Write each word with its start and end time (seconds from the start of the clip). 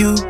Ah. 0.00 0.27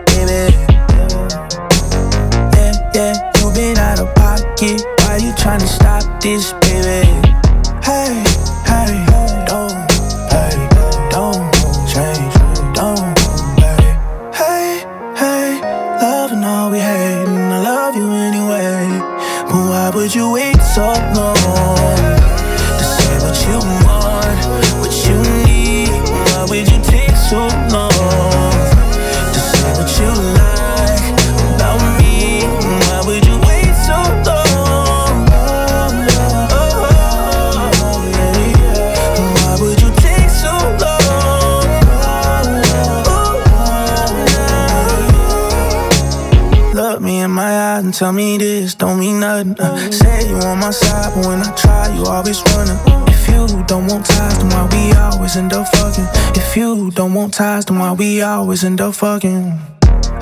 Tell 47.99 48.13
me 48.13 48.39
this 48.39 48.77
don't 48.77 49.01
mean 49.01 49.19
nothing. 49.19 49.57
Uh, 49.59 49.77
say 49.91 50.29
you 50.29 50.37
on 50.37 50.61
my 50.61 50.71
side, 50.71 51.13
but 51.17 51.27
when 51.27 51.41
I 51.41 51.51
try, 51.57 51.93
you 51.97 52.05
always 52.05 52.41
running. 52.55 52.79
If 53.09 53.27
you 53.27 53.65
don't 53.65 53.89
want 53.89 54.07
ties, 54.07 54.39
then 54.39 54.49
why 54.51 54.69
we 54.71 54.93
always 54.93 55.37
end 55.37 55.53
up 55.53 55.67
fucking? 55.67 56.07
If 56.41 56.57
you 56.57 56.93
don't 56.93 57.13
want 57.13 57.35
ties, 57.35 57.65
then 57.65 57.81
why 57.81 57.93
we 57.93 58.23
always 58.23 58.63
end 58.63 58.81
up 58.81 58.95
fucking? 58.95 59.51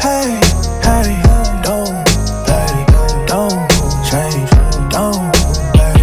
Hey, 0.00 0.40
hey, 0.86 1.20
don't, 1.62 1.92
don't 3.28 3.68
change, 4.08 4.50
don't, 4.88 5.36
hey, 5.76 6.00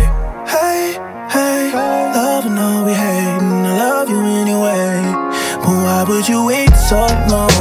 hey, 0.54 1.00
hey. 1.34 1.74
Love 2.14 2.46
and 2.46 2.60
all 2.60 2.86
we 2.86 2.94
hate, 2.94 3.42
and 3.42 3.66
I 3.66 3.78
love 3.80 4.10
you 4.10 4.22
anyway. 4.22 5.02
But 5.58 5.76
why 5.86 6.06
would 6.08 6.28
you 6.28 6.46
wait 6.46 6.70
so 6.76 7.08
long? 7.30 7.53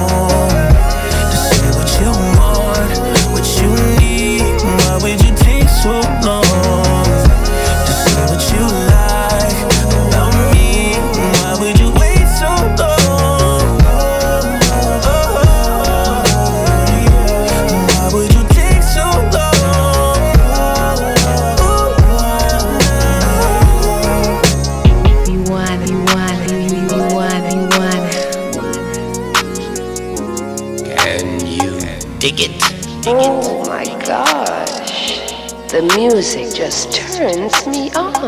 Oh 33.04 33.64
my 33.66 33.84
gosh. 34.06 35.50
The 35.72 35.82
music 35.96 36.54
just 36.54 36.92
turns 36.92 37.66
me 37.66 37.90
on. 37.94 38.14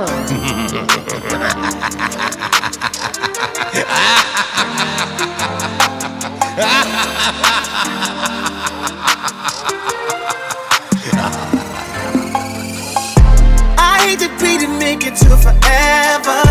I 13.79 14.01
hate 14.03 14.19
to 14.19 14.29
be 14.43 14.59
to 14.59 14.67
make 14.77 15.07
it 15.07 15.15
to 15.19 15.37
forever. 15.37 16.43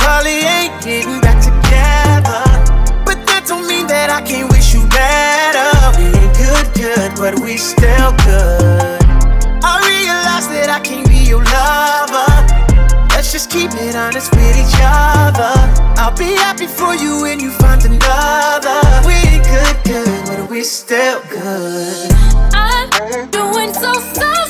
Probably 0.00 0.40
ain't 0.40 0.84
getting 0.84 1.20
back 1.22 1.27
but 7.18 7.40
we 7.40 7.56
still 7.56 8.12
good. 8.22 9.02
I 9.66 9.74
realize 9.90 10.46
that 10.54 10.70
I 10.70 10.78
can't 10.78 11.08
be 11.08 11.18
your 11.26 11.42
lover. 11.42 12.30
Let's 13.10 13.32
just 13.32 13.50
keep 13.50 13.72
it 13.74 13.96
honest 13.96 14.30
with 14.30 14.54
each 14.54 14.78
other. 14.78 15.50
I'll 15.98 16.16
be 16.16 16.38
happy 16.38 16.68
for 16.68 16.94
you 16.94 17.22
when 17.22 17.40
you 17.40 17.50
find 17.50 17.82
another. 17.84 18.78
We 19.04 19.14
ain't 19.34 19.44
good, 19.44 19.76
good, 19.84 20.26
but 20.26 20.48
we 20.48 20.62
still 20.62 21.20
good. 21.28 22.12
I'm 22.54 23.30
doing 23.30 23.74
so, 23.74 23.92
so, 24.14 24.47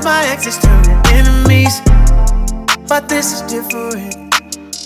Usually 0.00 0.14
my 0.14 0.26
exes 0.32 0.58
turn 0.58 0.82
to 0.84 1.02
enemies, 1.12 1.80
but 2.88 3.08
this 3.08 3.32
is 3.34 3.42
different. 3.42 4.32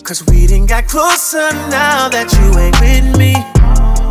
Cause 0.02 0.24
we 0.26 0.46
didn't 0.46 0.66
got 0.66 0.88
closer 0.88 1.50
now 1.70 2.08
that 2.08 2.26
you 2.34 2.58
ain't 2.58 2.80
with 2.80 3.16
me. 3.18 3.34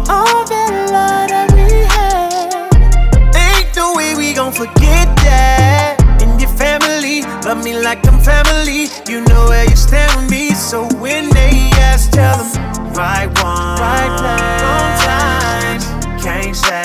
Oh, 0.07 0.23
All 0.23 0.45
that 0.47 0.71
love 0.95 1.29
that 1.29 1.51
we 1.51 1.67
had, 1.91 3.35
ain't 3.35 3.75
no 3.75 3.93
way 3.95 4.15
we 4.15 4.33
gon' 4.33 4.53
forget 4.53 5.07
that. 5.27 5.97
And 6.21 6.39
your 6.39 6.51
family 6.51 7.23
love 7.43 7.63
me 7.63 7.77
like 7.77 8.07
I'm 8.07 8.19
family. 8.19 8.87
You 9.09 9.25
know 9.25 9.49
where 9.49 9.65
you 9.69 9.75
stand 9.75 10.09
with 10.15 10.31
me, 10.31 10.53
so 10.53 10.85
when 11.03 11.29
they 11.31 11.69
ask, 11.83 12.11
tell 12.11 12.37
them 12.37 12.93
right 12.93 13.27
one, 13.43 13.75
right 13.77 14.11
place, 14.19 14.61
wrong 14.63 14.91
time. 15.03 16.19
Can't 16.21 16.55
say 16.55 16.82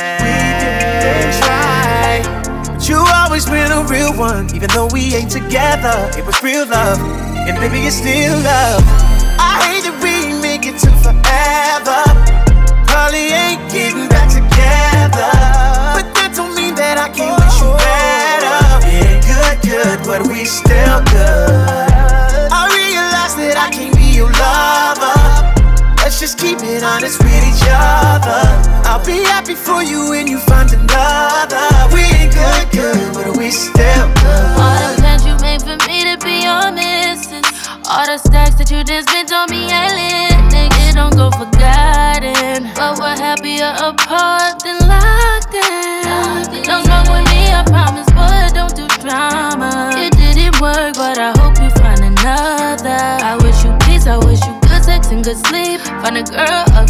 always 3.38 3.71
been 3.71 3.71
a 3.71 3.84
real 3.87 4.12
one, 4.19 4.53
even 4.54 4.69
though 4.75 4.88
we 4.93 5.15
ain't 5.15 5.31
together. 5.31 6.10
It 6.19 6.26
was 6.26 6.43
real 6.43 6.66
love, 6.66 6.99
and 7.47 7.54
maybe 7.60 7.87
it's 7.87 7.97
still 7.97 8.34
love. 8.43 8.82
I 9.38 9.62
hate 9.62 9.84
that 9.87 9.94
we 10.03 10.34
make 10.43 10.66
it 10.66 10.75
to 10.82 10.91
forever. 10.99 12.03
Probably 12.90 13.31
ain't 13.31 13.62
getting 13.70 14.08
back 14.11 14.26
together, 14.26 15.31
but 15.94 16.06
that 16.19 16.35
don't 16.35 16.55
mean 16.56 16.75
that 16.75 16.99
I 16.99 17.14
can't 17.14 17.38
wish 17.38 17.62
you 17.62 17.70
better. 17.79 18.58
Yeah, 18.90 19.23
good, 19.23 19.56
good, 19.62 19.99
but 20.02 20.26
we 20.26 20.43
still 20.44 20.99
good. 21.06 22.50
I 22.50 22.67
realize 22.75 23.38
that 23.38 23.55
I 23.55 23.70
can't 23.70 23.94
be 23.94 24.19
your 24.19 24.34
lover. 24.34 25.14
Let's 26.02 26.19
just 26.19 26.38
keep 26.38 26.58
it 26.58 26.82
honest 26.82 27.23
with 27.23 27.44
each 27.46 27.62
other. 27.70 28.43
I'll 28.82 29.05
be 29.06 29.23
happy 29.23 29.55
for 29.55 29.82
you 29.82 30.11
when 30.11 30.26
you 30.26 30.38
find 30.38 30.73
another. 30.73 31.38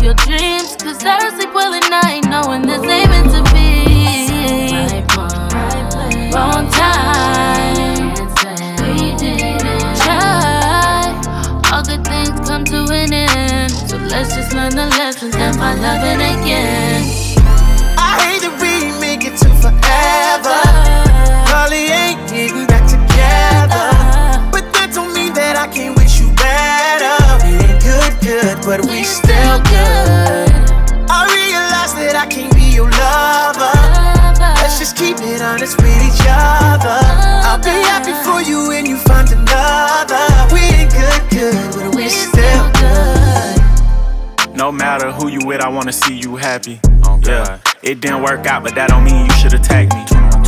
Your 0.08 0.16
dreams. 0.25 0.75
Cause 0.76 1.05
I 1.05 1.19
sleep 1.37 1.52
well 1.52 1.75
at 1.75 1.87
night 1.90 2.25
knowing 2.32 2.62
this 2.62 2.82
ain't 2.82 3.10
meant 3.10 3.31
to 3.37 3.43
be. 3.52 4.32
Right 4.72 5.05
one, 5.14 6.32
wrong 6.32 6.64
time. 6.72 8.14
We 8.88 9.14
didn't 9.20 9.60
try. 10.00 11.12
All 11.70 11.82
good 11.84 12.02
things 12.06 12.49
come 12.49 12.64
to 12.72 12.88
an 12.90 13.12
end. 13.12 13.70
So 13.70 13.96
let's 13.99 14.34
just 14.34 14.55
learn 14.55 14.75
the 14.75 14.87
lessons 14.96 15.34
and 15.37 15.55
find 15.56 15.82
loving 15.82 16.22
again. 16.22 16.77
Honest 35.48 35.76
with 35.78 36.02
each 36.08 36.26
other. 36.28 36.98
I'll 37.48 37.58
be 37.58 37.70
happy 37.70 38.12
for 38.24 38.42
you 38.48 38.68
when 38.68 38.84
you 38.84 38.96
find 38.98 39.28
another. 39.32 40.24
We 40.52 40.60
ain't 40.60 40.92
good, 40.92 41.22
good, 41.30 41.74
but 41.74 41.94
we 41.94 42.08
still 42.10 42.70
good. 42.82 44.54
No 44.54 44.70
matter 44.70 45.10
who 45.10 45.28
you 45.28 45.40
with, 45.46 45.62
I 45.62 45.68
wanna 45.68 45.92
see 45.92 46.18
you 46.18 46.36
happy. 46.36 46.80
Oh, 47.04 47.18
yeah, 47.24 47.60
it 47.82 48.00
didn't 48.00 48.22
work 48.22 48.46
out, 48.46 48.62
but 48.62 48.74
that 48.74 48.90
don't 48.90 49.04
mean 49.04 49.24
you 49.24 49.32
should 49.32 49.54
attack 49.54 49.88
me. 49.94 50.17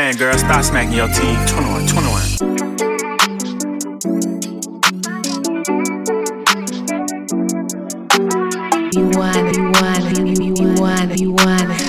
girl. 0.00 0.36
Stop 0.38 0.64
smacking 0.64 0.94
your 0.94 1.08
teeth. 1.08 1.46
21, 1.48 1.86
21. 1.86 2.22
You 8.96 9.04
want 9.16 9.36
it, 9.36 9.56
you 9.56 9.64
want 9.76 10.04
it, 10.08 10.16
you, 10.18 10.24
you, 10.26 10.54
you 10.56 10.68
want 10.80 11.10
it, 11.12 11.20
you 11.20 11.32
want 11.32 11.70
it. 11.70 11.80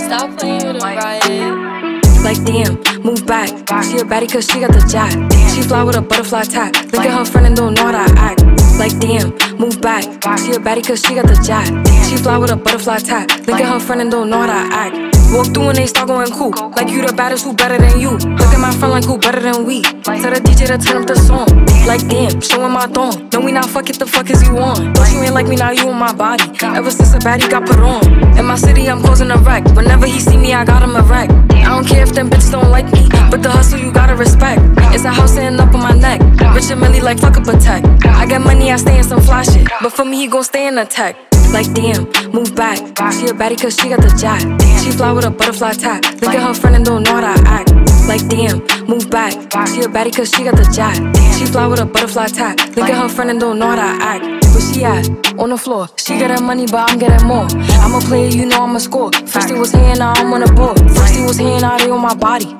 Stop 0.00 0.38
playing 0.38 0.66
with 0.66 0.76
him, 0.76 0.82
Ryan. 0.82 2.00
Like 2.24 2.42
damn, 2.44 2.74
move 3.02 3.26
back. 3.26 3.48
She 3.84 3.98
a 3.98 4.04
baddie 4.04 4.30
cause 4.30 4.46
she 4.50 4.60
got 4.60 4.72
the 4.72 4.80
jack. 4.90 5.12
She 5.54 5.62
fly 5.62 5.82
with 5.82 5.96
a 5.96 6.00
butterfly 6.00 6.44
tap. 6.44 6.74
Look 6.92 7.04
at 7.04 7.12
her 7.18 7.24
friend 7.24 7.46
and 7.48 7.56
don't 7.56 7.74
know 7.74 7.84
how 7.84 8.06
to 8.06 8.18
act. 8.18 8.40
Like 8.78 8.98
damn, 8.98 9.30
move 9.58 9.80
back. 9.82 10.04
She 10.40 10.52
a 10.52 10.58
baddie 10.58 10.86
cause 10.86 11.02
she 11.02 11.14
got 11.16 11.26
the 11.26 11.36
jack. 11.46 11.66
She 12.08 12.16
fly 12.16 12.38
with 12.38 12.50
a 12.50 12.56
butterfly 12.56 12.98
tap. 12.98 13.28
Look 13.46 13.60
at 13.60 13.72
her 13.72 13.80
friend 13.80 14.00
and 14.00 14.10
don't 14.10 14.30
know 14.30 14.40
how 14.40 14.46
to 14.46 14.74
act. 14.74 15.15
Walk 15.32 15.52
through 15.52 15.68
and 15.70 15.78
they 15.78 15.86
start 15.86 16.08
going 16.08 16.30
cool. 16.32 16.52
Like 16.76 16.88
you 16.88 17.04
the 17.06 17.12
baddest, 17.12 17.44
who 17.44 17.54
better 17.54 17.78
than 17.78 18.00
you? 18.00 18.10
Look 18.12 18.52
at 18.54 18.60
my 18.60 18.72
friend 18.74 18.92
like 18.92 19.04
who 19.04 19.18
better 19.18 19.40
than 19.40 19.66
we? 19.66 19.82
Tell 19.82 20.32
the 20.32 20.40
DJ 20.40 20.66
to 20.68 20.78
turn 20.78 21.02
up 21.02 21.08
the 21.08 21.16
song. 21.16 21.48
Like 21.86 22.06
damn, 22.08 22.40
showing 22.40 22.72
my 22.72 22.86
thong. 22.86 23.28
No, 23.32 23.40
we 23.40 23.52
not 23.52 23.66
fuck 23.66 23.90
it, 23.90 23.98
the 23.98 24.06
fuck 24.06 24.30
is 24.30 24.42
you 24.42 24.58
on? 24.58 24.92
But 24.94 25.12
you 25.12 25.22
ain't 25.22 25.34
like 25.34 25.46
me 25.46 25.56
now, 25.56 25.70
you 25.70 25.88
on 25.88 25.98
my 25.98 26.14
body. 26.14 26.44
Ever 26.62 26.90
since 26.90 27.14
a 27.14 27.18
baddie 27.18 27.50
got 27.50 27.66
put 27.66 27.78
on. 27.78 28.02
In 28.38 28.44
my 28.44 28.56
city, 28.56 28.88
I'm 28.88 29.02
causing 29.02 29.30
a 29.30 29.38
wreck. 29.38 29.64
Whenever 29.76 30.06
he 30.06 30.20
see 30.20 30.36
me, 30.36 30.54
I 30.54 30.64
got 30.64 30.82
him 30.82 30.96
a 30.96 31.02
wreck. 31.02 31.30
I 31.30 31.70
don't 31.74 31.86
care 31.86 32.02
if 32.02 32.12
them 32.12 32.30
bitches 32.30 32.52
don't 32.52 32.70
like 32.70 32.86
me, 32.92 33.08
but 33.30 33.42
the 33.42 33.50
hustle 33.50 33.78
you 33.78 33.92
gotta 33.92 34.14
respect. 34.14 34.62
It's 34.94 35.04
a 35.04 35.10
house 35.10 35.34
sitting 35.34 35.58
up 35.58 35.74
on 35.74 35.80
my 35.80 35.92
neck. 35.92 36.20
Richard 36.54 36.76
Mille 36.76 37.02
like 37.02 37.18
fuck 37.18 37.36
up 37.36 37.46
a 37.48 37.58
tech. 37.58 37.84
I 38.04 38.26
got 38.26 38.42
money, 38.42 38.70
I 38.70 38.76
stay 38.76 38.98
in 38.98 39.04
some 39.04 39.20
fly 39.20 39.42
shit. 39.42 39.68
But 39.82 39.92
for 39.92 40.04
me, 40.04 40.16
he 40.16 40.26
gon' 40.28 40.44
stay 40.44 40.66
in 40.66 40.76
the 40.76 40.84
tech. 40.84 41.16
Like 41.52 41.72
damn, 41.72 42.04
move 42.32 42.54
back. 42.54 42.78
She 43.14 43.26
a 43.26 43.32
baddie 43.32 43.60
cause 43.60 43.76
she 43.76 43.88
got 43.88 44.00
the 44.00 44.14
jack. 44.20 44.40
She 44.82 44.90
fly 44.90 45.12
with 45.12 45.24
a 45.24 45.30
butterfly 45.30 45.72
tap. 45.72 46.04
Look 46.20 46.34
at 46.34 46.42
her 46.42 46.54
friend 46.54 46.76
and 46.76 46.84
don't 46.84 47.02
know 47.02 47.14
how 47.14 47.34
to 47.34 47.48
act. 47.48 47.70
Like 48.06 48.28
damn, 48.28 48.58
move 48.86 49.10
back. 49.10 49.32
She 49.68 49.80
a 49.80 49.88
baddie 49.88 50.14
cause 50.14 50.30
she 50.30 50.44
got 50.44 50.56
the 50.56 50.68
jack. 50.74 50.96
She 51.36 51.46
fly 51.46 51.66
with 51.66 51.80
a 51.80 51.86
butterfly 51.86 52.28
tap. 52.28 52.58
Look 52.76 52.90
at 52.90 53.00
her 53.00 53.08
friend 53.08 53.30
and 53.30 53.40
don't 53.40 53.58
know 53.58 53.68
how 53.68 53.76
to 53.76 54.04
act. 54.04 54.24
Where 54.52 54.60
she 54.60 54.84
at? 54.84 55.08
On 55.38 55.50
the 55.50 55.58
floor. 55.58 55.88
She 55.96 56.18
getting 56.18 56.44
money, 56.44 56.66
but 56.66 56.90
I'm 56.90 56.98
getting 56.98 57.26
more. 57.26 57.46
I'm 57.82 57.94
a 57.94 58.00
player, 58.00 58.28
you 58.28 58.46
know 58.46 58.62
I'm 58.62 58.76
a 58.76 58.80
score. 58.80 59.12
First 59.12 59.50
it 59.50 59.58
was 59.58 59.72
here, 59.72 59.94
now 59.96 60.12
I'm 60.12 60.32
on 60.32 60.40
the 60.40 60.52
board. 60.52 60.78
First 60.78 61.16
it 61.16 61.26
was 61.26 61.36
here, 61.38 61.60
now 61.60 61.76
they 61.78 61.90
on 61.90 62.00
my 62.00 62.14
body. 62.14 62.56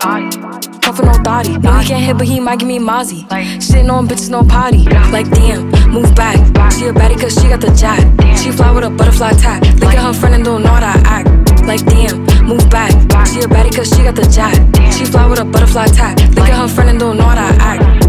Puffin' 0.86 1.08
on 1.08 1.24
thotty. 1.24 1.58
No, 1.58 1.72
he 1.78 1.88
can't 1.88 2.04
hit, 2.04 2.16
but 2.16 2.28
he 2.28 2.38
might 2.38 2.60
give 2.60 2.68
me 2.68 2.78
mozzie. 2.78 3.26
Sitting 3.60 3.90
on 3.90 4.06
bitches, 4.06 4.30
no 4.30 4.44
potty. 4.44 4.84
Like 5.10 5.28
damn, 5.32 5.68
move 5.90 6.14
back. 6.14 6.36
She 6.74 6.86
a 6.86 6.92
baddie 6.92 7.20
cause 7.20 7.34
she 7.34 7.48
got 7.48 7.60
the 7.60 7.74
jack. 7.74 7.98
She 8.38 8.52
fly 8.52 8.70
with 8.70 8.84
a 8.84 8.90
butterfly 8.90 9.32
tap. 9.32 9.62
Look 9.80 9.94
at 9.94 9.98
her 9.98 10.12
friend 10.12 10.36
and 10.36 10.44
don't 10.44 10.62
know 10.62 10.68
how 10.68 10.94
to 10.94 11.08
act. 11.08 11.26
Like 11.66 11.84
damn, 11.86 12.24
move 12.46 12.70
back. 12.70 12.92
She 13.26 13.40
a 13.40 13.48
baddie 13.48 13.74
cause 13.74 13.88
she 13.88 14.04
got 14.04 14.14
the 14.14 14.30
jack. 14.30 14.54
She 14.92 15.04
fly 15.04 15.26
with 15.26 15.40
a 15.40 15.44
butterfly 15.44 15.88
tap. 15.88 16.20
Look 16.36 16.48
at 16.48 16.56
her 16.56 16.68
friend 16.68 16.90
and 16.90 17.00
don't 17.00 17.16
know 17.16 17.24
how 17.24 17.34
to 17.34 17.62
act. 17.64 18.05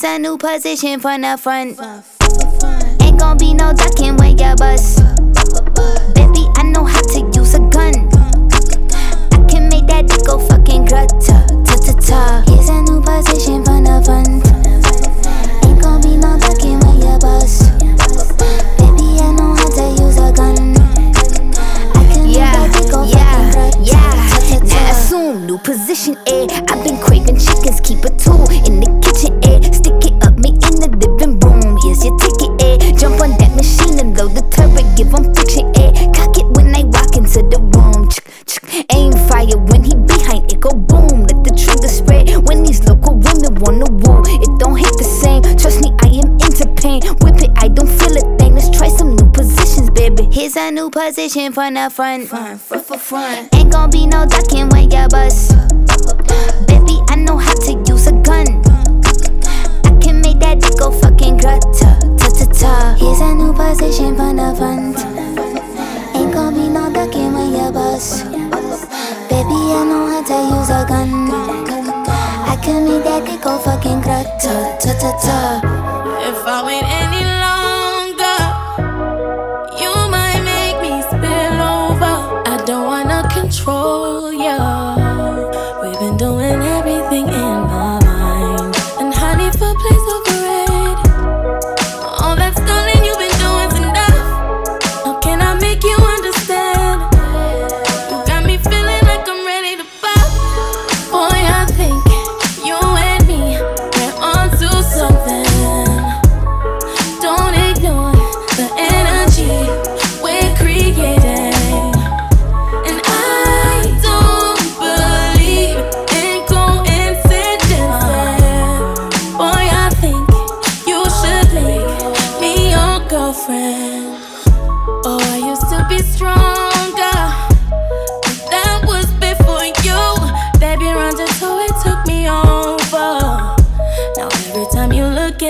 Here's 0.00 0.14
a 0.14 0.18
new 0.20 0.38
position 0.38 1.00
from 1.00 1.22
the 1.22 1.36
front. 1.36 1.76
Ain't 3.02 3.18
gon' 3.18 3.36
be 3.36 3.52
no 3.52 3.72
ducking 3.72 4.14
when 4.14 4.38
you 4.38 4.54
bust. 4.54 5.02
Baby, 6.14 6.46
I 6.54 6.62
know 6.70 6.84
how 6.84 7.02
to 7.02 7.18
use 7.34 7.54
a 7.54 7.58
gun. 7.58 8.06
I 9.34 9.42
can 9.50 9.68
make 9.68 9.88
that 9.88 10.06
dick 10.06 10.22
go 10.24 10.38
fucking 10.38 10.84
gutter. 10.84 11.42
Ta 11.66 11.74
ta 11.82 11.92
ta. 11.98 12.44
Here's 12.46 12.68
a 12.68 12.80
new 12.82 13.02
position 13.02 13.64
from 13.64 13.82
the 13.82 13.98
front. 14.06 14.46
Ain't 15.66 15.82
gon' 15.82 16.00
be 16.00 16.14
no 16.14 16.38
ducking 16.38 16.78
when 16.78 17.02
you 17.02 17.18
bust. 17.18 17.66
Baby, 18.78 19.18
I 19.18 19.34
know 19.34 19.58
how 19.58 19.66
to 19.66 19.84
use 19.98 20.18
a 20.22 20.30
gun. 20.30 20.78
I 21.98 22.06
can 22.06 22.22
make 22.22 22.38
that 22.38 22.70
dick 22.70 22.92
go 22.92 23.02
fucking 23.02 23.50
gutter. 23.50 23.82
Yeah, 23.82 24.62
now 24.62 24.90
assume 24.92 25.46
new 25.46 25.58
position, 25.58 26.14
eh? 26.28 26.46
I've 26.68 26.84
been 26.84 26.98
craving 27.02 27.40
chickens, 27.40 27.80
keep 27.80 28.04
a 28.04 28.10
tool 28.10 28.46
Jump 32.98 33.20
on 33.20 33.30
that 33.38 33.54
machine 33.54 34.00
and 34.00 34.16
load 34.18 34.34
the 34.34 34.42
turret, 34.50 34.82
give 34.98 35.14
him 35.14 35.32
friction, 35.32 35.70
eh? 35.78 35.94
Cock 36.10 36.34
it 36.34 36.46
when 36.58 36.74
I 36.74 36.82
walk 36.82 37.14
into 37.14 37.46
the 37.46 37.62
room. 37.70 38.10
Ch 38.10 38.18
-ch 38.42 38.58
Aim 38.90 39.12
fire 39.30 39.58
when 39.70 39.84
he 39.86 39.94
behind 39.94 40.50
it, 40.50 40.58
go 40.58 40.70
boom. 40.74 41.22
Let 41.22 41.38
the 41.46 41.54
trigger 41.54 41.86
spread 41.86 42.26
when 42.46 42.66
these 42.66 42.82
local 42.90 43.14
women 43.14 43.54
wanna 43.62 43.86
woo. 44.02 44.18
It 44.44 44.50
don't 44.58 44.74
hit 44.74 44.94
the 44.98 45.06
same, 45.22 45.42
trust 45.60 45.78
me, 45.82 45.94
I 46.02 46.08
am 46.22 46.30
into 46.42 46.66
pain. 46.82 46.98
Whip 47.22 47.38
it, 47.38 47.52
I 47.64 47.68
don't 47.68 47.92
feel 47.98 48.14
a 48.18 48.24
thing. 48.36 48.58
Let's 48.58 48.70
try 48.76 48.90
some 48.90 49.14
new 49.14 49.30
positions, 49.30 49.90
baby. 49.90 50.26
Here's 50.34 50.56
a 50.56 50.70
new 50.70 50.90
position 50.90 51.52
for 51.52 51.70
the 51.70 51.86
front. 51.94 52.26
Front, 52.26 52.60
front, 52.60 53.00
front. 53.00 53.54
Ain't 53.54 53.70
gonna 53.70 53.94
be 53.94 54.06
no 54.06 54.26
ducking 54.26 54.68
when 54.74 54.90
you 54.90 55.06
bust. 55.14 55.54
Baby, 56.66 56.96
I 57.12 57.14
know 57.26 57.38
how 57.38 57.54
to 57.66 57.72
use 57.86 58.06
a 58.10 58.14
gun. 58.26 58.46
I 59.86 59.90
can 60.02 60.18
make 60.24 60.38
that 60.42 60.58
dick 60.60 60.74
go 60.82 60.90
fucking 60.90 61.38
gutter 61.38 61.97
top. 62.58 62.98
Here's 62.98 63.20
a 63.20 63.34
new 63.34 63.52
position 63.52 64.16
from 64.16 64.36
the 64.36 64.54
front. 64.58 64.98
Ain't 66.14 66.32
gonna 66.32 66.56
be 66.56 66.68
no 66.68 66.90
ducking 66.92 67.32
when 67.32 67.52
you 67.52 67.70
bust. 67.70 68.24
Baby, 69.30 69.58
I 69.78 69.84
know 69.88 70.06
how 70.10 70.22
to 70.30 70.38
use 70.54 70.70
a 70.70 70.84
gun. 70.88 71.30
I 72.52 72.56
can 72.62 72.84
make 72.84 73.04
that 73.04 73.26
kick 73.26 73.42
go 73.42 73.58
fucking 73.58 74.02
crack. 74.02 74.26
Ta 74.42 74.76
ta 74.80 74.92
ta 75.00 75.10
ta. 75.22 75.77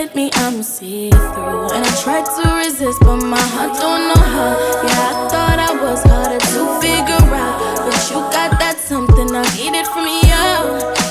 at 0.08 0.14
me, 0.14 0.30
I'm 0.34 0.62
see-through. 0.62 1.72
And 1.72 1.84
I 1.84 2.02
tried 2.02 2.24
to 2.24 2.54
resist, 2.56 3.00
but 3.00 3.16
my 3.16 3.40
heart 3.40 3.78
don't 3.78 4.08
know 4.08 4.22
how. 4.22 4.50
Yeah, 4.86 5.10
I 5.10 5.28
thought 5.28 5.58
I 5.58 5.72
was 5.82 6.02
harder 6.04 6.38
to 6.38 6.80
figure 6.80 7.34
out. 7.34 7.76
But 7.76 8.10
you 8.10 8.16
got 8.32 8.58
that 8.60 8.76
something, 8.78 9.34
I 9.34 9.42
need 9.56 9.74
it 9.74 9.86
from 9.86 10.06
you. 10.06 11.07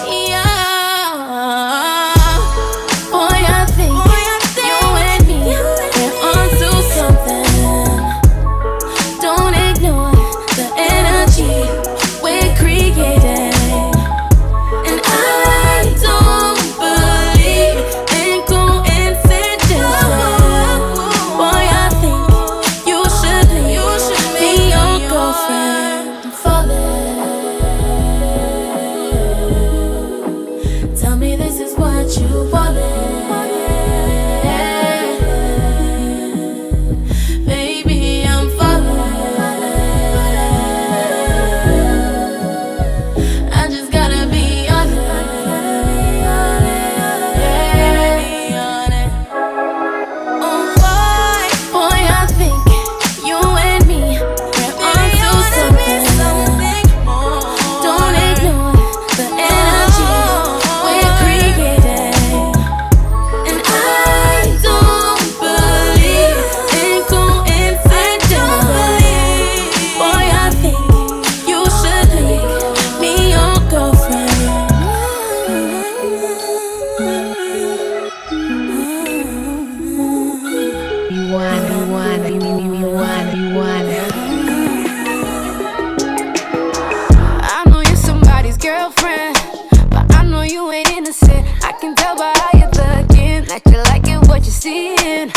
tell 91.98 92.16
by 92.16 92.34
how 92.36 92.60
you're 92.60 92.78
looking 92.82 93.44
that 93.52 93.62
you're 93.70 93.84
liking 93.92 94.20
what 94.30 94.42
you're 94.48 94.62
seeing. 94.66 95.30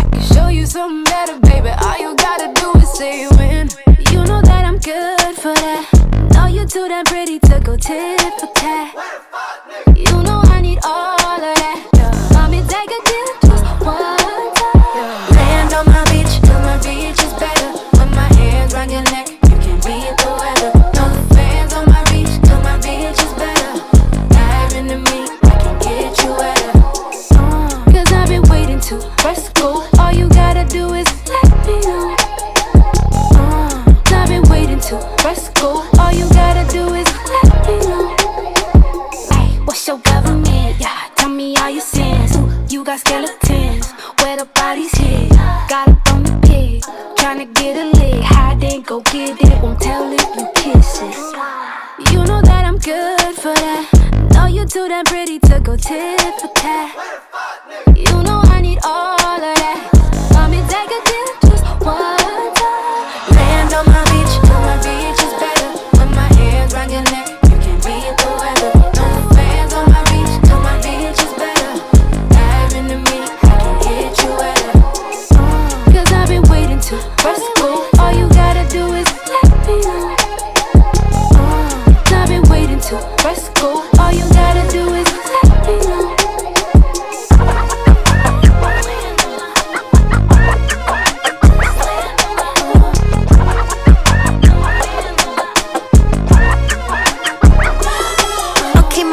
I 0.00 0.02
can 0.12 0.22
show 0.34 0.48
you 0.48 0.66
something 0.66 1.04
better, 1.04 1.38
baby. 1.40 1.70
All 1.84 1.98
you 1.98 2.16
gotta 2.16 2.48
do 2.60 2.68
is 2.80 2.92
say 2.92 3.26
when. 3.38 3.68
You 4.12 4.20
know 4.24 4.40
that 4.42 4.64
I'm 4.68 4.78
good 4.78 5.34
for 5.36 5.54
that. 5.54 5.82
Know 6.34 6.46
you 6.46 6.66
too 6.66 6.86
damn 6.88 7.04
pretty 7.04 7.38
to 7.40 7.60
go 7.64 7.76
tit 7.76 8.20
for 8.40 8.50
tat. 8.54 8.94
You 9.96 10.22
know 10.22 10.40
I 10.44 10.60
need 10.60 10.78
all. 10.84 10.97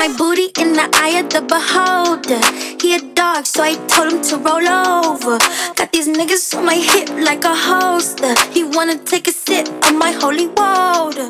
my 0.07 0.17
booty 0.17 0.51
in 0.59 0.73
the 0.73 0.87
eye 0.93 1.19
of 1.19 1.29
the 1.29 1.41
beholder. 1.41 2.41
He 2.81 2.95
a 2.95 3.01
dog, 3.15 3.45
so 3.45 3.63
I 3.63 3.75
told 3.87 4.13
him 4.13 4.21
to 4.29 4.37
roll 4.37 4.67
over. 4.67 5.37
Got 5.75 5.91
these 5.91 6.07
niggas 6.07 6.55
on 6.55 6.65
my 6.65 6.75
hip 6.75 7.09
like 7.09 7.43
a 7.43 7.55
holster. 7.55 8.35
He 8.51 8.63
wanna 8.63 8.97
take 8.97 9.27
a 9.27 9.31
sip 9.31 9.67
of 9.67 9.95
my 9.95 10.11
holy 10.11 10.47
water. 10.47 11.27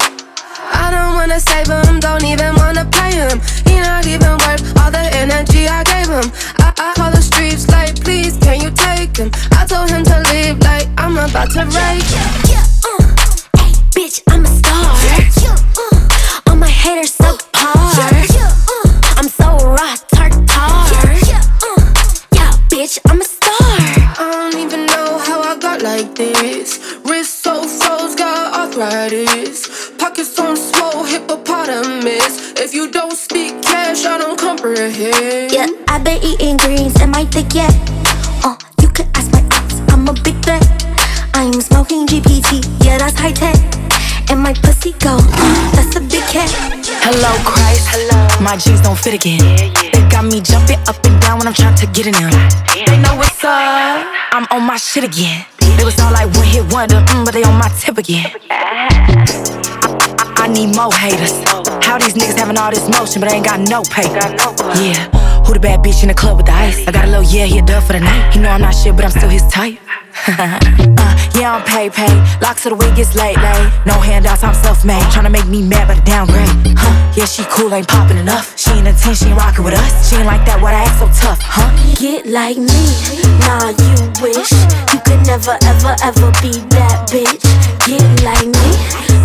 I 0.83 0.91
don't 0.91 1.13
wanna 1.15 1.39
save 1.39 1.67
him, 1.67 1.99
don't 1.99 2.25
even 2.25 2.55
wanna 2.55 2.85
play 2.91 3.13
him. 3.13 3.39
He 3.65 3.79
not 3.79 4.07
even 4.07 4.35
worth 4.43 4.63
all 4.79 4.91
the 4.91 5.05
energy 5.23 5.67
I 5.67 5.83
gave 5.83 6.09
him. 6.09 6.27
I, 6.59 6.73
I 6.77 6.93
call 6.95 7.11
the 7.11 7.21
streets 7.21 7.69
like, 7.69 7.95
please, 8.03 8.35
can 8.37 8.59
you 8.59 8.71
take 8.71 9.15
him? 9.15 9.31
I 9.53 9.65
told 9.65 9.89
him 9.89 10.03
to 10.03 10.17
leave 10.31 10.59
like 10.59 10.87
I'm 10.97 11.15
about 11.17 11.51
to 11.51 11.63
rape. 11.63 12.03
Yeah, 12.11 12.27
yeah, 12.51 12.51
yeah, 12.51 12.89
uh. 12.91 13.07
Hey, 13.57 13.71
bitch, 13.95 14.21
I'm 14.27 14.43
a 14.43 14.51
star. 14.59 14.83
Yeah, 15.07 15.31
yeah, 15.43 15.57
uh. 15.79 16.49
All 16.49 16.55
my 16.57 16.69
haters 16.69 17.14
raw, 19.75 19.95
tart 20.15 20.33
tart. 20.47 21.27
Yeah, 21.27 21.43
uh, 21.67 21.93
yeah, 22.33 22.51
bitch, 22.71 22.97
I'm 23.09 23.19
a 23.19 23.23
star. 23.23 23.51
I 24.17 24.29
don't 24.31 24.61
even 24.61 24.85
know 24.85 25.17
how 25.19 25.41
I 25.41 25.57
got 25.57 25.81
like 25.81 26.15
this. 26.15 26.79
Wrist 27.05 27.43
so 27.43 27.67
froze, 27.67 28.15
got 28.15 28.53
arthritis. 28.59 29.91
Pockets 29.97 30.39
on 30.39 30.55
swole, 30.55 31.03
hippopotamus. 31.03 32.53
If 32.57 32.73
you 32.73 32.89
don't 32.89 33.17
speak 33.17 33.61
cash, 33.61 34.05
I 34.05 34.17
don't 34.17 34.39
comprehend. 34.39 35.51
Yeah, 35.51 35.67
i 35.89 35.99
been 35.99 36.23
eating 36.23 36.57
greens 36.57 36.95
and 37.01 37.11
my 37.11 37.25
thick, 37.25 37.53
yeah. 37.53 37.71
Uh, 38.43 38.55
you 38.81 38.87
could 38.89 39.09
ask 39.15 39.31
my 39.33 39.43
ex, 39.57 39.81
I'm 39.91 40.07
a 40.07 40.13
big 40.13 40.37
threat. 40.43 40.63
I'm 41.33 41.59
smoking 41.61 42.07
GPT, 42.07 42.63
yeah, 42.85 42.97
that's 42.97 43.19
high 43.19 43.33
tech. 43.33 43.84
And 44.29 44.41
my 44.41 44.53
pussy 44.53 44.91
go, 44.99 45.17
that's 45.75 45.95
a 45.95 46.01
big 46.01 46.23
cat. 46.33 46.49
Hello, 47.05 47.31
Christ. 47.45 47.87
Hello. 47.89 48.43
My 48.43 48.57
jeans 48.57 48.81
don't 48.81 48.97
fit 48.97 49.13
again. 49.13 49.39
They 49.93 50.01
got 50.09 50.25
me 50.25 50.41
jumping 50.41 50.79
up 50.87 50.97
and 51.05 51.19
down 51.21 51.37
when 51.39 51.47
I'm 51.47 51.53
trying 51.53 51.75
to 51.75 51.87
get 51.87 52.07
in 52.07 52.13
them. 52.13 52.31
They 52.73 52.97
know 52.97 53.15
what's 53.15 53.43
up. 53.43 53.51
I'm 54.31 54.47
on 54.51 54.63
my 54.63 54.77
shit 54.77 55.03
again. 55.03 55.45
They 55.77 55.83
was 55.83 55.99
all 55.99 56.11
like 56.11 56.33
one 56.35 56.45
hit 56.47 56.71
wonder, 56.73 56.95
mm, 56.95 57.25
but 57.25 57.33
they 57.33 57.43
on 57.43 57.57
my 57.59 57.69
tip 57.79 57.97
again. 57.97 58.31
I, 58.49 58.89
I, 60.19 60.33
I 60.43 60.47
need 60.47 60.75
more 60.75 60.91
haters. 60.93 61.74
How 61.95 61.99
these 62.03 62.13
niggas 62.13 62.35
having 62.37 62.57
all 62.57 62.71
this 62.71 62.89
motion, 62.91 63.21
but 63.21 63.31
I 63.31 63.35
ain't 63.39 63.45
got 63.45 63.61
no 63.71 63.79
pay. 63.87 64.03
Yeah. 64.83 64.99
Who 65.47 65.53
the 65.53 65.61
bad 65.63 65.79
bitch 65.79 66.03
in 66.03 66.09
the 66.09 66.13
club 66.13 66.35
with 66.35 66.47
the 66.47 66.51
ice? 66.51 66.85
I 66.85 66.91
got 66.91 67.05
a 67.05 67.07
little 67.07 67.23
yeah, 67.23 67.45
he 67.45 67.59
a 67.59 67.61
dub 67.63 67.87
for 67.87 67.93
the 67.93 68.01
night. 68.01 68.33
He 68.33 68.39
know 68.41 68.49
I'm 68.49 68.59
not 68.59 68.75
shit, 68.75 68.97
but 68.97 69.05
I'm 69.05 69.11
still 69.11 69.29
his 69.29 69.47
type. 69.47 69.79
uh, 70.27 70.59
yeah, 71.39 71.55
I'm 71.55 71.63
pay 71.63 71.87
pay. 71.87 72.11
Locks 72.43 72.65
of 72.67 72.75
the 72.75 72.79
week, 72.83 72.99
it's 72.99 73.15
late 73.15 73.39
late. 73.39 73.71
No 73.87 73.95
handouts, 73.95 74.43
I'm 74.43 74.53
self 74.53 74.83
made. 74.83 75.07
Tryna 75.07 75.31
make 75.31 75.47
me 75.47 75.63
mad, 75.63 75.87
but 75.87 76.03
downgrade. 76.03 76.51
Huh? 76.75 77.13
Yeah, 77.15 77.23
she 77.31 77.45
cool, 77.47 77.73
ain't 77.73 77.87
popping 77.87 78.17
enough. 78.17 78.59
She 78.59 78.71
ain't 78.71 78.91
a 78.91 78.91
10, 78.91 79.15
she 79.15 79.31
ain't 79.31 79.39
rocking 79.39 79.63
with 79.63 79.79
us. 79.79 80.09
She 80.09 80.17
ain't 80.17 80.27
like 80.27 80.43
that, 80.51 80.59
why 80.59 80.75
I 80.75 80.83
act 80.83 80.99
so 80.99 81.07
tough, 81.15 81.39
huh? 81.39 81.71
Get 81.95 82.27
like 82.27 82.59
me, 82.59 82.83
nah, 83.47 83.71
you 83.71 83.95
wish 84.19 84.51
you 84.91 84.99
could 85.07 85.23
never 85.23 85.55
ever 85.63 85.95
ever 86.03 86.27
be 86.43 86.59
that 86.75 87.07
bitch. 87.07 87.39
Get 87.87 88.03
like 88.27 88.51
me, 88.51 88.71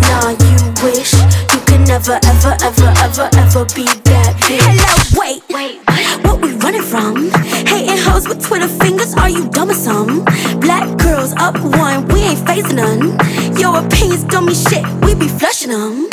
nah, 0.07 0.31
you 0.39 0.55
wish 0.79 1.11
you 1.51 1.59
could 1.67 1.70
never 1.85 2.19
ever 2.25 2.53
ever 2.61 2.89
ever 3.01 3.29
ever 3.33 3.65
be 3.73 3.85
that 3.85 4.35
bitch. 4.45 4.61
Hello, 4.61 4.93
wait, 5.17 5.41
wait, 5.49 5.79
what 6.25 6.41
we 6.41 6.51
running 6.61 6.81
from? 6.83 7.31
Hating 7.65 7.97
hoes 8.05 8.27
with 8.27 8.43
Twitter 8.43 8.67
fingers, 8.67 9.13
are 9.15 9.29
you 9.29 9.49
dumb 9.49 9.69
or 9.69 9.73
something? 9.73 10.23
Black 10.59 10.85
girls 10.99 11.33
up 11.37 11.55
one, 11.59 12.07
we 12.09 12.21
ain't 12.21 12.39
phasing 12.45 12.75
none. 12.75 13.17
Your 13.57 13.79
opinions 13.79 14.23
don't 14.25 14.45
mean 14.45 14.55
shit, 14.55 14.85
we 15.03 15.15
be 15.15 15.27
flushing 15.27 15.71
them. 15.71 16.10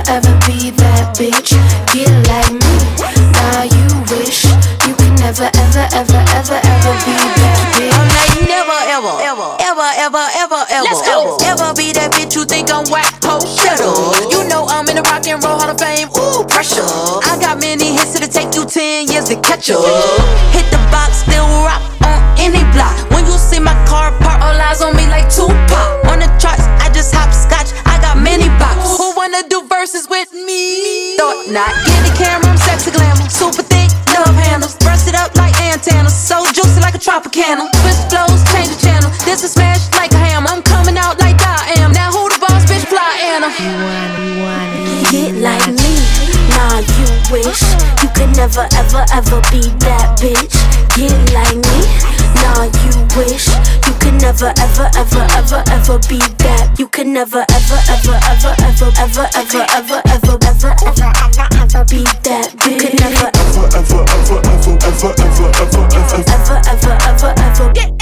Never 0.00 0.20
ever 0.20 0.28
ever 0.28 0.46
be 0.46 0.70
that 0.70 1.16
bitch. 1.16 1.52
Get 1.92 2.08
like 2.28 2.52
me, 2.52 2.74
now 3.36 3.64
you 3.64 3.88
wish 4.08 4.44
you 4.86 4.94
could 4.96 5.14
never 5.20 5.48
ever 5.52 5.84
ever 5.92 6.20
ever 6.36 6.58
ever 6.60 6.92
be 7.04 7.14
that 7.36 7.60
bitch. 7.76 7.92
I'm 7.92 8.08
like 8.08 8.48
never 8.48 8.78
ever, 8.88 9.14
ever, 9.20 9.50
ever, 9.60 9.90
ever, 9.98 10.24
ever, 10.36 10.62
ever, 10.70 10.84
Let's 10.84 11.42
ever 11.44 11.74
be 11.74 11.92
that 11.92 12.12
bitch 12.12 12.34
you 12.34 12.44
think 12.44 12.70
I'm 12.72 12.84
whack, 12.90 13.12
ho, 13.24 13.40
shut 13.40 13.80
up. 13.80 14.30
You 14.30 14.48
know 14.48 14.66
I'm 14.68 14.88
in 14.88 14.96
the 14.96 15.02
rock 15.02 15.26
and 15.26 15.42
roll 15.42 15.58
hall 15.58 15.70
of 15.70 15.78
fame, 15.78 16.08
ooh, 16.16 16.44
pressure. 16.48 16.84
I 16.84 17.36
got 17.40 17.60
many 17.60 17.92
hits 17.92 18.14
that'll 18.14 18.28
take 18.28 18.54
you 18.54 18.64
10 18.64 19.08
years 19.08 19.28
to 19.28 19.36
catch 19.40 19.70
up. 19.70 19.84
Hit 20.52 20.66
the 20.70 20.80
box, 20.88 21.24
still 21.26 21.46
rock 21.64 21.82
on 22.04 22.18
any 22.38 22.64
block. 22.72 22.94
When 23.12 23.24
you 23.26 23.36
see 23.36 23.60
my 23.60 23.76
car 23.86 24.12
park, 24.20 24.40
all 24.40 24.56
eyes 24.56 24.80
on 24.80 24.96
me 24.96 25.06
like 25.06 25.28
Tupac. 25.28 25.89
Not. 31.50 31.74
The 32.06 32.12
camera, 32.14 32.46
I'm 32.46 32.58
sexy 32.58 32.90
glamour. 32.90 33.28
Super 33.28 33.62
thick, 33.62 33.90
love 34.14 34.34
handles. 34.34 34.76
Burst 34.78 35.08
it 35.08 35.14
up 35.14 35.34
like 35.36 35.54
antennas. 35.60 36.14
So 36.14 36.46
juicy 36.52 36.80
like 36.80 36.94
a 36.94 37.02
Tropicana. 37.02 37.66
Twist 37.82 38.08
flows, 38.08 38.40
change 38.54 38.70
the 38.70 38.78
channel. 38.80 39.10
This 39.26 39.42
is 39.42 39.52
smash 39.52 39.90
like 39.98 40.12
a 40.12 40.18
hammer. 40.18 40.48
I'm 40.48 40.62
coming 40.62 40.96
out 40.96 41.18
like 41.20 41.38
I 41.42 41.74
am. 41.82 41.92
Now 41.92 42.10
who 42.12 42.28
the 42.30 42.38
boss, 42.38 42.64
bitch? 42.64 42.86
Fly 42.86 43.10
Anna. 43.34 43.50
You 43.58 43.72
wanna 43.82 44.80
Get 45.10 45.34
like 45.42 45.66
me, 45.66 45.94
nah 46.54 46.78
you 46.78 47.06
wish 47.34 47.62
you 47.98 48.08
could 48.14 48.30
never 48.36 48.62
ever 48.78 49.02
ever 49.10 49.42
be 49.50 49.66
that 49.82 50.14
bitch. 50.22 50.54
Get 50.94 51.10
like 51.34 51.58
me, 51.58 51.78
nah 52.38 52.70
you 52.70 52.94
wish 53.18 53.50
never 54.30 54.52
ever 54.60 54.88
ever 54.96 55.26
ever 55.34 55.62
ever 55.74 55.98
be 56.08 56.18
that. 56.38 56.78
You 56.78 56.86
can 56.86 57.12
never 57.12 57.44
ever 57.50 57.78
ever 57.90 58.14
ever 58.30 58.54
ever 58.62 58.86
ever 59.02 59.26
ever 59.34 59.64
ever 59.74 59.98
ever 60.06 60.30
ever 60.46 60.70
ever 60.86 61.46
ever 61.58 61.84
be 61.90 62.04
that. 62.22 62.54
You 62.62 62.78
can 62.78 62.94
never 63.02 63.26
ever 63.26 63.66
ever 63.74 64.06
ever 64.06 64.38
ever 64.38 64.78
ever 64.86 65.10
ever 65.10 65.42
ever 65.42 65.66
ever 65.66 65.82
ever 66.30 66.58
ever 66.70 66.94
ever 67.10 67.34
ever 67.42 67.99